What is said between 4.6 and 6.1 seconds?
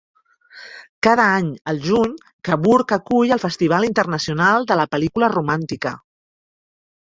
de la Pel·lícula Romàntica".